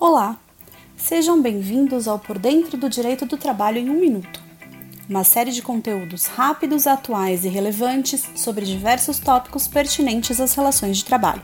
[0.00, 0.38] Olá,
[0.96, 4.40] sejam bem-vindos ao Por Dentro do Direito do Trabalho em um Minuto,
[5.06, 11.04] uma série de conteúdos rápidos, atuais e relevantes sobre diversos tópicos pertinentes às relações de
[11.04, 11.42] trabalho.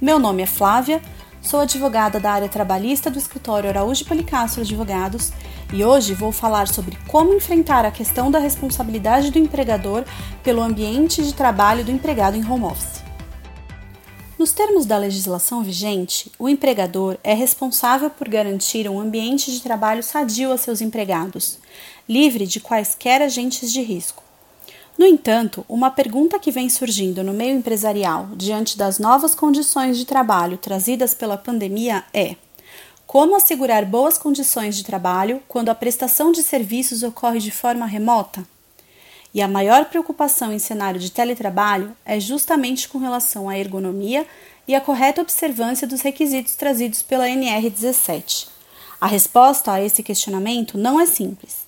[0.00, 1.02] Meu nome é Flávia,
[1.42, 5.30] sou advogada da área trabalhista do escritório Araújo Policastro Advogados
[5.70, 10.04] e hoje vou falar sobre como enfrentar a questão da responsabilidade do empregador
[10.42, 12.93] pelo ambiente de trabalho do empregado em home office.
[14.36, 20.02] Nos termos da legislação vigente, o empregador é responsável por garantir um ambiente de trabalho
[20.02, 21.58] sadio a seus empregados,
[22.08, 24.24] livre de quaisquer agentes de risco.
[24.98, 30.04] No entanto, uma pergunta que vem surgindo no meio empresarial diante das novas condições de
[30.04, 32.34] trabalho trazidas pela pandemia é:
[33.06, 38.44] como assegurar boas condições de trabalho quando a prestação de serviços ocorre de forma remota?
[39.34, 44.24] E a maior preocupação em cenário de teletrabalho é justamente com relação à ergonomia
[44.66, 48.46] e à correta observância dos requisitos trazidos pela NR17.
[49.00, 51.66] A resposta a esse questionamento não é simples.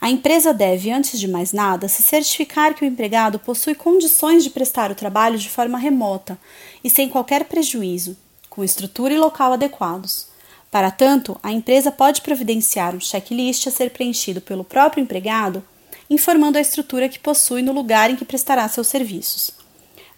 [0.00, 4.50] A empresa deve, antes de mais nada, se certificar que o empregado possui condições de
[4.50, 6.36] prestar o trabalho de forma remota
[6.82, 8.16] e sem qualquer prejuízo,
[8.50, 10.26] com estrutura e local adequados.
[10.68, 15.62] Para tanto, a empresa pode providenciar um checklist a ser preenchido pelo próprio empregado
[16.08, 19.50] informando a estrutura que possui no lugar em que prestará seus serviços.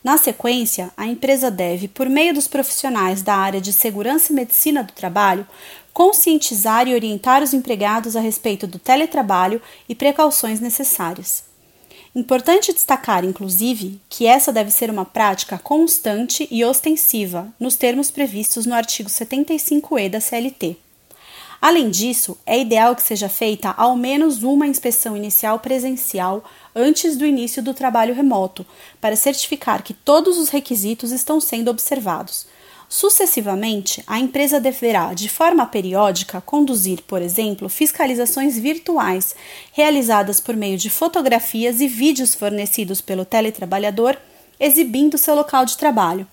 [0.02, 4.84] Na sequência, a empresa deve, por meio dos profissionais da área de segurança e medicina
[4.84, 5.46] do trabalho,
[5.92, 11.42] conscientizar e orientar os empregados a respeito do teletrabalho e precauções necessárias.
[12.14, 18.64] Importante destacar, inclusive, que essa deve ser uma prática constante e ostensiva, nos termos previstos
[18.64, 20.76] no artigo 75E da CLT.
[21.68, 27.26] Além disso, é ideal que seja feita ao menos uma inspeção inicial presencial antes do
[27.26, 28.64] início do trabalho remoto,
[29.00, 32.46] para certificar que todos os requisitos estão sendo observados.
[32.88, 39.34] Sucessivamente, a empresa deverá, de forma periódica, conduzir, por exemplo, fiscalizações virtuais,
[39.72, 44.16] realizadas por meio de fotografias e vídeos fornecidos pelo teletrabalhador,
[44.60, 46.28] exibindo seu local de trabalho.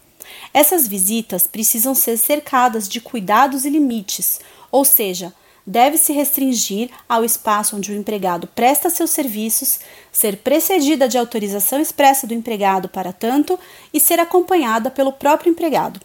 [0.53, 4.39] Essas visitas precisam ser cercadas de cuidados e limites,
[4.72, 5.34] ou seja,
[5.66, 9.79] deve-se restringir ao espaço onde o empregado presta seus serviços,
[10.12, 13.59] ser precedida de autorização expressa do empregado para tanto
[13.94, 16.00] e ser acompanhada pelo próprio empregado.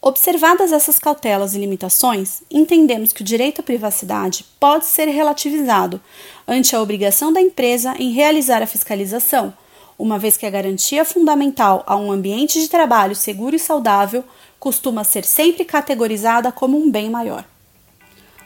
[0.00, 5.98] Observadas essas cautelas e limitações, entendemos que o direito à privacidade pode ser relativizado
[6.46, 9.54] ante a obrigação da empresa em realizar a fiscalização,
[9.98, 14.24] uma vez que a garantia fundamental a um ambiente de trabalho seguro e saudável
[14.58, 17.44] costuma ser sempre categorizada como um bem maior.